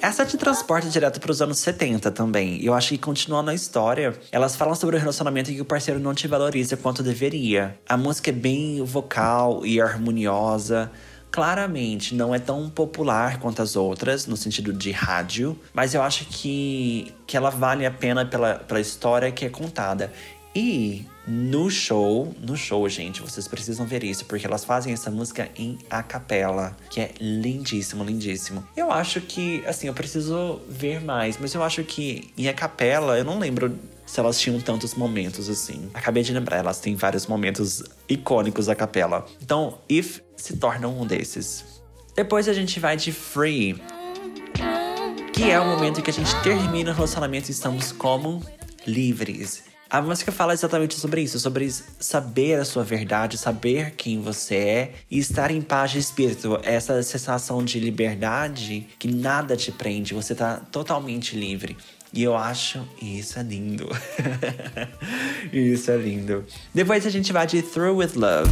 Essa 0.01 0.25
te 0.25 0.37
transporta 0.37 0.89
direto 0.89 1.19
para 1.19 1.31
os 1.31 1.41
anos 1.41 1.57
70 1.59 2.11
também. 2.11 2.63
Eu 2.63 2.73
acho 2.73 2.89
que 2.89 2.97
continuando 2.97 3.49
a 3.49 3.53
história, 3.53 4.13
elas 4.31 4.55
falam 4.55 4.75
sobre 4.75 4.95
o 4.95 4.99
relacionamento 4.99 5.51
em 5.51 5.55
que 5.55 5.61
o 5.61 5.65
parceiro 5.65 5.99
não 5.99 6.13
te 6.13 6.27
valoriza 6.27 6.77
quanto 6.77 7.01
deveria. 7.01 7.77
A 7.89 7.97
música 7.97 8.29
é 8.29 8.33
bem 8.33 8.83
vocal 8.83 9.65
e 9.65 9.81
harmoniosa. 9.81 10.91
Claramente 11.31 12.15
não 12.15 12.33
é 12.33 12.39
tão 12.39 12.69
popular 12.69 13.39
quanto 13.39 13.61
as 13.61 13.75
outras, 13.75 14.25
no 14.27 14.37
sentido 14.37 14.71
de 14.71 14.91
rádio, 14.91 15.59
mas 15.73 15.93
eu 15.93 16.01
acho 16.01 16.25
que, 16.25 17.13
que 17.25 17.35
ela 17.35 17.49
vale 17.49 17.85
a 17.85 17.91
pena 17.91 18.25
pela, 18.25 18.55
pela 18.55 18.79
história 18.79 19.31
que 19.31 19.45
é 19.45 19.49
contada. 19.49 20.11
E 20.59 21.05
no 21.27 21.69
show, 21.69 22.33
no 22.41 22.57
show, 22.57 22.89
gente, 22.89 23.21
vocês 23.21 23.47
precisam 23.47 23.85
ver 23.85 24.03
isso, 24.03 24.25
porque 24.25 24.47
elas 24.47 24.65
fazem 24.65 24.91
essa 24.91 25.11
música 25.11 25.47
em 25.55 25.77
a 25.87 26.01
capela, 26.01 26.75
que 26.89 26.99
é 26.99 27.11
lindíssimo, 27.21 28.03
lindíssimo. 28.03 28.67
Eu 28.75 28.91
acho 28.91 29.21
que, 29.21 29.63
assim, 29.67 29.85
eu 29.85 29.93
preciso 29.93 30.59
ver 30.67 30.99
mais, 30.99 31.37
mas 31.39 31.53
eu 31.53 31.61
acho 31.61 31.83
que 31.83 32.33
em 32.35 32.47
a 32.47 32.55
capela, 32.55 33.19
eu 33.19 33.23
não 33.23 33.37
lembro 33.37 33.77
se 34.03 34.19
elas 34.19 34.39
tinham 34.39 34.59
tantos 34.59 34.95
momentos 34.95 35.47
assim. 35.47 35.91
Acabei 35.93 36.23
de 36.23 36.33
lembrar, 36.33 36.57
elas 36.57 36.79
têm 36.79 36.95
vários 36.95 37.27
momentos 37.27 37.83
icônicos 38.09 38.65
da 38.65 38.73
capela. 38.73 39.27
Então, 39.39 39.77
If 39.87 40.21
se 40.35 40.57
torna 40.57 40.87
um 40.87 41.05
desses. 41.05 41.83
Depois 42.15 42.47
a 42.47 42.53
gente 42.53 42.79
vai 42.79 42.97
de 42.97 43.11
Free, 43.11 43.79
que 45.31 45.51
é 45.51 45.59
o 45.59 45.67
momento 45.67 45.99
em 45.99 46.03
que 46.03 46.09
a 46.09 46.13
gente 46.13 46.33
termina 46.41 46.89
o 46.89 46.95
relacionamento 46.95 47.49
e 47.49 47.51
estamos 47.51 47.91
como 47.91 48.43
livres. 48.87 49.66
A 49.89 50.01
música 50.01 50.33
fala 50.33 50.53
exatamente 50.53 50.95
sobre 50.95 51.21
isso, 51.21 51.39
sobre 51.39 51.71
saber 51.97 52.59
a 52.59 52.65
sua 52.65 52.83
verdade, 52.83 53.37
saber 53.37 53.91
quem 53.91 54.19
você 54.19 54.55
é 54.55 54.93
e 55.09 55.17
estar 55.17 55.49
em 55.49 55.61
paz 55.61 55.91
de 55.91 55.99
espírito. 55.99 56.59
Essa 56.61 57.01
sensação 57.01 57.63
de 57.63 57.79
liberdade 57.79 58.85
que 58.99 59.07
nada 59.07 59.55
te 59.55 59.71
prende, 59.71 60.13
você 60.13 60.35
tá 60.35 60.57
totalmente 60.71 61.37
livre. 61.37 61.77
E 62.11 62.21
eu 62.21 62.35
acho 62.35 62.85
isso 63.01 63.39
é 63.39 63.43
lindo. 63.43 63.87
isso 65.53 65.89
é 65.89 65.97
lindo. 65.97 66.45
Depois 66.73 67.05
a 67.05 67.09
gente 67.09 67.31
vai 67.31 67.47
de 67.47 67.61
Through 67.61 67.97
with 67.97 68.11
Love. 68.15 68.51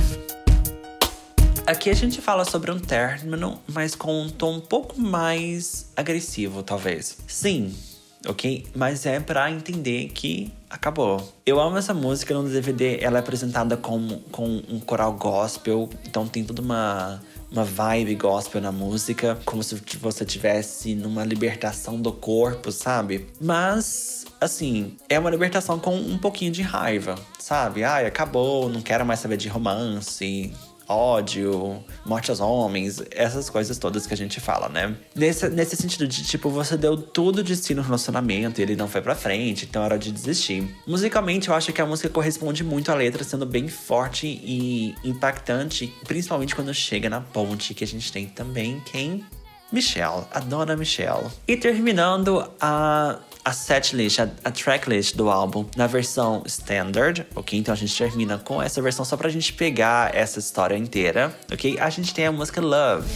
Aqui 1.67 1.89
a 1.89 1.95
gente 1.95 2.21
fala 2.21 2.45
sobre 2.45 2.71
um 2.71 2.79
término, 2.79 3.59
mas 3.67 3.93
com 3.93 4.21
um 4.21 4.29
tom 4.29 4.57
um 4.57 4.61
pouco 4.61 5.01
mais 5.01 5.91
agressivo, 5.97 6.63
talvez. 6.63 7.17
Sim, 7.27 7.73
ok? 8.27 8.65
Mas 8.75 9.05
é 9.05 9.19
para 9.19 9.49
entender 9.51 10.09
que 10.09 10.51
acabou. 10.69 11.33
Eu 11.45 11.59
amo 11.59 11.77
essa 11.77 11.93
música 11.93 12.33
no 12.33 12.47
DVD, 12.47 12.99
ela 13.01 13.17
é 13.17 13.19
apresentada 13.19 13.77
com, 13.77 14.19
com 14.31 14.61
um 14.69 14.79
coral 14.79 15.13
gospel, 15.13 15.89
então 16.05 16.27
tem 16.27 16.43
toda 16.43 16.61
uma 16.61 17.21
uma 17.51 17.63
vibe 17.63 18.15
gospel 18.15 18.59
na 18.59 18.71
música, 18.71 19.39
como 19.45 19.63
se 19.63 19.75
você 20.01 20.25
tivesse 20.25 20.93
numa 20.93 21.23
libertação 21.23 22.01
do 22.01 22.11
corpo, 22.11 22.71
sabe? 22.71 23.27
Mas 23.39 24.25
assim, 24.41 24.97
é 25.07 25.17
uma 25.17 25.29
libertação 25.29 25.79
com 25.79 25.95
um 25.95 26.17
pouquinho 26.17 26.51
de 26.51 26.61
raiva, 26.61 27.15
sabe? 27.39 27.83
Ai, 27.83 28.05
acabou, 28.05 28.67
não 28.67 28.81
quero 28.81 29.05
mais 29.05 29.19
saber 29.19 29.37
de 29.37 29.47
romance, 29.47 30.51
ódio, 30.87 31.83
morte 32.05 32.29
aos 32.29 32.39
homens, 32.39 33.01
essas 33.11 33.49
coisas 33.49 33.77
todas 33.77 34.05
que 34.05 34.13
a 34.13 34.17
gente 34.17 34.39
fala, 34.39 34.69
né? 34.69 34.95
Nesse, 35.15 35.49
nesse 35.49 35.75
sentido 35.75 36.07
de, 36.07 36.23
tipo, 36.23 36.49
você 36.49 36.77
deu 36.77 36.97
tudo 36.97 37.43
de 37.43 37.55
si 37.55 37.73
no 37.73 37.81
relacionamento 37.81 38.59
e 38.59 38.63
ele 38.63 38.75
não 38.75 38.87
foi 38.87 39.01
pra 39.01 39.15
frente, 39.15 39.65
então 39.65 39.83
era 39.83 39.97
de 39.97 40.11
desistir. 40.11 40.67
Musicalmente, 40.87 41.49
eu 41.49 41.55
acho 41.55 41.73
que 41.73 41.81
a 41.81 41.85
música 41.85 42.09
corresponde 42.09 42.63
muito 42.63 42.91
à 42.91 42.95
letra, 42.95 43.23
sendo 43.23 43.45
bem 43.45 43.67
forte 43.67 44.27
e 44.27 44.95
impactante, 45.03 45.93
principalmente 46.05 46.55
quando 46.55 46.73
chega 46.73 47.09
na 47.09 47.21
ponte, 47.21 47.73
que 47.73 47.83
a 47.83 47.87
gente 47.87 48.11
tem 48.11 48.27
também 48.27 48.81
quem 48.85 49.25
Michelle, 49.71 50.25
a 50.31 50.39
dona 50.39 50.75
Michelle. 50.75 51.27
E 51.47 51.57
terminando 51.57 52.49
a, 52.61 53.19
a 53.45 53.53
setlist, 53.53 54.19
a, 54.19 54.27
a 54.43 54.49
tracklist 54.49 55.15
do 55.15 55.29
álbum 55.29 55.65
na 55.77 55.85
versão 55.85 56.41
standard, 56.47 57.25
ok? 57.35 57.59
Então 57.59 57.71
a 57.71 57.77
gente 57.77 57.95
termina 57.95 58.39
com 58.39 58.59
essa 58.59 58.81
versão 58.81 59.05
só 59.05 59.15
pra 59.15 59.29
gente 59.29 59.53
pegar 59.53 60.13
essa 60.15 60.39
história 60.39 60.75
inteira, 60.75 61.33
ok? 61.53 61.77
A 61.79 61.89
gente 61.91 62.11
tem 62.13 62.25
a 62.25 62.31
música 62.31 62.59
Love. 62.59 63.07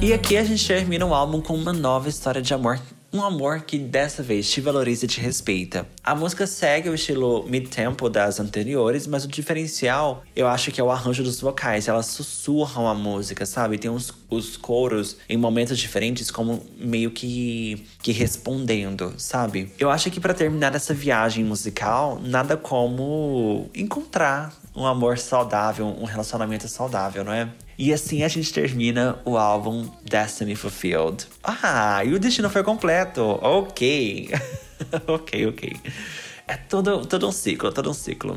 E 0.00 0.12
aqui 0.14 0.36
a 0.38 0.44
gente 0.44 0.66
termina 0.66 1.04
o 1.04 1.12
álbum 1.12 1.42
com 1.42 1.54
uma 1.54 1.72
nova 1.72 2.08
história 2.08 2.40
de 2.40 2.54
amor 2.54 2.80
Um 3.10 3.22
amor 3.22 3.62
que 3.62 3.78
dessa 3.78 4.22
vez 4.22 4.50
te 4.50 4.60
valoriza 4.60 5.06
e 5.06 5.08
te 5.08 5.18
respeita. 5.18 5.86
A 6.04 6.14
música 6.14 6.46
segue 6.46 6.90
o 6.90 6.94
estilo 6.94 7.42
mid-tempo 7.48 8.10
das 8.10 8.38
anteriores, 8.38 9.06
mas 9.06 9.24
o 9.24 9.28
diferencial 9.28 10.22
eu 10.36 10.46
acho 10.46 10.70
que 10.70 10.78
é 10.78 10.84
o 10.84 10.90
arranjo 10.90 11.22
dos 11.22 11.40
vocais. 11.40 11.88
Elas 11.88 12.04
sussurram 12.06 12.86
a 12.86 12.92
música, 12.94 13.46
sabe? 13.46 13.78
Tem 13.78 13.90
uns, 13.90 14.12
os 14.28 14.58
coros 14.58 15.16
em 15.26 15.38
momentos 15.38 15.78
diferentes, 15.78 16.30
como 16.30 16.62
meio 16.76 17.10
que, 17.10 17.86
que 18.02 18.12
respondendo, 18.12 19.14
sabe? 19.16 19.72
Eu 19.78 19.90
acho 19.90 20.10
que 20.10 20.20
para 20.20 20.34
terminar 20.34 20.74
essa 20.74 20.92
viagem 20.92 21.42
musical, 21.44 22.20
nada 22.22 22.58
como 22.58 23.70
encontrar 23.74 24.52
um 24.76 24.84
amor 24.84 25.16
saudável, 25.16 25.86
um 25.86 26.04
relacionamento 26.04 26.68
saudável, 26.68 27.24
não 27.24 27.32
é? 27.32 27.48
E 27.78 27.92
assim 27.92 28.24
a 28.24 28.28
gente 28.28 28.52
termina 28.52 29.20
o 29.24 29.36
álbum 29.36 29.88
Destiny 30.04 30.56
Fulfilled. 30.56 31.28
Ah, 31.44 32.04
e 32.04 32.12
o 32.12 32.18
destino 32.18 32.50
foi 32.50 32.64
completo. 32.64 33.22
Ok. 33.22 34.30
ok, 35.06 35.46
ok. 35.46 35.76
É 36.48 36.56
todo, 36.56 37.06
todo 37.06 37.28
um 37.28 37.32
ciclo, 37.32 37.70
todo 37.70 37.88
um 37.88 37.94
ciclo. 37.94 38.36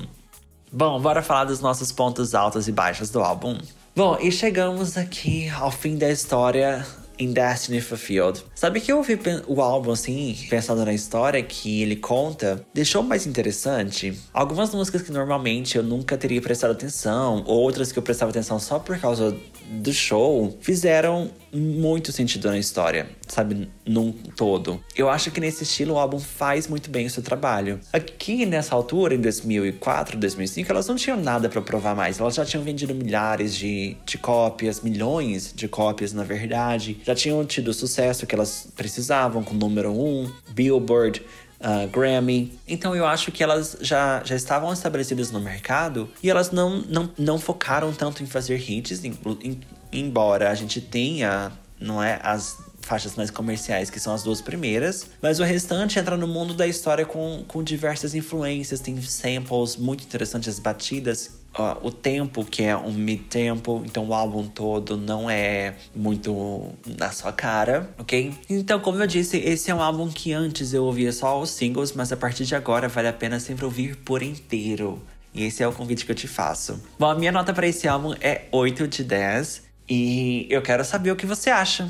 Bom, 0.72 1.02
bora 1.02 1.24
falar 1.24 1.46
dos 1.46 1.60
nossos 1.60 1.92
pontos 1.92 2.36
altos 2.36 2.68
e 2.68 2.72
baixos 2.72 3.10
do 3.10 3.20
álbum. 3.20 3.58
Bom, 3.96 4.16
e 4.22 4.32
chegamos 4.32 4.96
aqui 4.96 5.50
ao 5.50 5.72
fim 5.72 5.98
da 5.98 6.10
história 6.12 6.86
em 7.22 7.32
Destiny 7.32 7.80
Fulfilled. 7.80 8.44
Sabe 8.56 8.82
que 8.82 8.92
eu 8.92 8.98
ouvi 8.98 9.20
o 9.48 9.62
álbum 9.62 9.92
assim, 9.92 10.36
pensando 10.50 10.84
na 10.84 10.92
história 10.92 11.42
que 11.44 11.84
ele 11.84 11.96
conta, 11.96 12.66
deixou 12.74 13.04
mais 13.04 13.28
interessante? 13.28 14.18
Algumas 14.34 14.74
músicas 14.74 15.04
que 15.04 15.12
normalmente 15.12 15.78
eu 15.78 15.84
nunca 15.84 16.18
teria 16.18 16.42
prestado 16.42 16.72
atenção, 16.72 17.44
outras 17.46 17.92
que 17.92 18.00
eu 18.00 18.04
prestava 18.04 18.32
atenção 18.32 18.60
só 18.60 18.80
por 18.80 18.98
causa 18.98 19.38
do 19.72 19.94
show, 19.94 20.58
fizeram 20.60 21.30
muito 21.54 22.12
sentido 22.12 22.50
na 22.50 22.58
história, 22.58 23.10
sabe? 23.28 23.70
Num 23.86 24.12
todo. 24.12 24.82
Eu 24.96 25.10
acho 25.10 25.32
que 25.32 25.40
nesse 25.40 25.64
estilo 25.64 25.96
o 25.96 26.00
álbum 26.00 26.20
faz 26.20 26.68
muito 26.68 26.90
bem 26.90 27.06
o 27.06 27.10
seu 27.10 27.24
trabalho. 27.24 27.80
Aqui 27.94 28.46
nessa 28.46 28.76
altura, 28.76 29.16
em 29.16 29.22
2004, 29.22 30.18
2005, 30.18 30.72
elas 30.72 30.88
não 30.88 30.96
tinham 30.96 31.18
nada 31.18 31.50
para 31.50 31.62
provar 31.62 31.96
mais. 31.96 32.20
Elas 32.20 32.36
já 32.36 32.46
tinham 32.46 32.64
vendido 32.64 32.94
milhares 32.94 33.56
de, 33.56 33.96
de 34.06 34.18
cópias, 34.18 34.82
milhões 34.82 35.54
de 35.56 35.68
cópias, 35.68 36.14
na 36.14 36.24
verdade. 36.24 37.00
Já 37.04 37.11
tinham 37.16 37.46
tido 37.46 37.70
o 37.70 37.74
sucesso 37.74 38.26
que 38.26 38.36
elas 38.36 38.68
precisavam 38.76 39.44
com 39.44 39.54
número 39.54 39.92
1, 39.92 39.94
um, 39.94 40.32
Billboard. 40.52 41.22
Uh, 41.62 41.88
Grammy. 41.90 42.58
Então 42.68 42.96
eu 42.96 43.06
acho 43.06 43.32
que 43.32 43.44
elas 43.44 43.78
já, 43.82 44.24
já 44.26 44.36
estavam 44.36 44.74
estabelecidas 44.74 45.30
no 45.30 45.40
mercado 45.40 46.10
e 46.24 46.28
elas 46.28 46.50
não, 46.50 46.82
não, 46.90 47.12
não 47.16 47.38
focaram 47.38 47.94
tanto 47.94 48.24
em 48.24 48.26
fazer 48.26 48.58
hits, 48.68 49.04
em, 49.04 49.16
em, 49.44 49.60
embora 49.94 50.50
a 50.50 50.56
gente 50.56 50.82
tenha, 50.82 51.52
não 51.80 52.02
é, 52.02 52.20
as 52.24 52.58
faixas 52.82 53.16
mais 53.16 53.30
comerciais, 53.30 53.90
que 53.90 54.00
são 54.00 54.14
as 54.14 54.24
duas 54.24 54.42
primeiras. 54.42 55.06
Mas 55.22 55.40
o 55.40 55.44
restante 55.44 56.00
entra 56.00 56.18
no 56.18 56.28
mundo 56.28 56.54
da 56.54 56.68
história 56.68 57.06
com, 57.06 57.44
com 57.48 57.64
diversas 57.64 58.16
influências, 58.16 58.80
tem 58.80 59.00
samples 59.02 59.78
muito 59.78 60.04
interessantes, 60.04 60.58
batidas 60.60 61.41
O 61.82 61.92
tempo, 61.92 62.46
que 62.46 62.64
é 62.64 62.76
um 62.78 62.94
mid-tempo, 62.94 63.84
então 63.86 64.08
o 64.08 64.14
álbum 64.14 64.48
todo 64.48 64.96
não 64.96 65.30
é 65.30 65.76
muito 65.94 66.74
na 66.98 67.12
sua 67.12 67.34
cara, 67.34 67.90
ok? 68.00 68.34
Então, 68.50 68.80
como 68.80 69.02
eu 69.02 69.06
disse, 69.06 69.38
esse 69.38 69.70
é 69.70 69.76
um 69.76 69.82
álbum 69.82 70.08
que 70.08 70.32
antes 70.32 70.74
eu 70.74 70.86
ouvia 70.86 71.12
só 71.12 71.40
os 71.42 71.50
singles, 71.50 71.92
mas 71.92 72.12
a 72.12 72.18
partir 72.18 72.46
de 72.46 72.56
agora 72.56 72.88
vale 72.88 73.10
a 73.10 73.14
pena 73.14 73.40
sempre 73.40 73.66
ouvir 73.66 73.98
por 73.98 74.24
inteiro. 74.24 75.02
E 75.34 75.44
esse 75.44 75.62
é 75.62 75.68
o 75.68 75.74
convite 75.74 76.06
que 76.06 76.12
eu 76.12 76.16
te 76.16 76.28
faço. 76.28 76.82
Bom, 76.98 77.10
a 77.10 77.16
minha 77.16 77.32
nota 77.32 77.54
para 77.54 77.68
esse 77.68 77.88
álbum 77.88 78.14
é 78.22 78.44
8 78.52 78.88
de 78.88 79.04
10 79.04 79.64
e 79.90 80.48
eu 80.50 80.62
quero 80.62 80.84
saber 80.86 81.12
o 81.12 81.16
que 81.16 81.26
você 81.26 81.50
acha. 81.50 81.90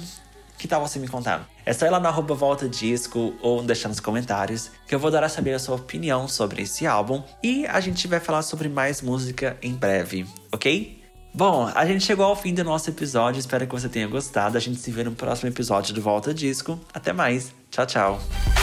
Que 0.61 0.67
tal 0.67 0.79
você 0.79 0.99
me 0.99 1.07
contar? 1.07 1.49
É 1.65 1.73
só 1.73 1.87
ir 1.87 1.89
lá 1.89 1.99
no 1.99 2.07
arroba 2.07 2.35
Volta 2.35 2.69
Disco 2.69 3.33
ou 3.41 3.63
deixar 3.63 3.89
nos 3.89 3.99
comentários 3.99 4.69
que 4.87 4.93
eu 4.93 4.99
vou 4.99 5.09
dar 5.09 5.23
a 5.23 5.27
saber 5.27 5.53
a 5.53 5.59
sua 5.59 5.75
opinião 5.75 6.27
sobre 6.27 6.61
esse 6.61 6.85
álbum 6.85 7.23
e 7.41 7.65
a 7.65 7.79
gente 7.79 8.07
vai 8.07 8.19
falar 8.19 8.43
sobre 8.43 8.69
mais 8.69 9.01
música 9.01 9.57
em 9.59 9.73
breve, 9.73 10.23
ok? 10.51 11.01
Bom, 11.33 11.67
a 11.73 11.83
gente 11.87 12.03
chegou 12.03 12.25
ao 12.25 12.35
fim 12.35 12.53
do 12.53 12.63
nosso 12.63 12.91
episódio, 12.91 13.39
espero 13.39 13.65
que 13.65 13.73
você 13.73 13.89
tenha 13.89 14.07
gostado. 14.07 14.55
A 14.55 14.61
gente 14.61 14.79
se 14.79 14.91
vê 14.91 15.03
no 15.03 15.13
próximo 15.13 15.49
episódio 15.49 15.95
do 15.95 16.01
Volta 16.01 16.31
Disco. 16.31 16.79
Até 16.93 17.11
mais, 17.11 17.51
tchau, 17.71 17.87
tchau. 17.87 18.60